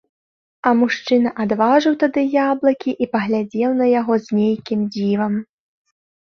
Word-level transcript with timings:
А 0.67 0.69
мужчына 0.77 1.33
адважыў 1.43 1.93
тады 2.03 2.23
яблыкі 2.47 2.91
і 3.07 3.09
паглядзеў 3.13 3.77
на 3.83 3.91
яго 3.99 4.13
з 4.25 4.41
нейкім 4.41 4.79
дзівам. 4.97 5.33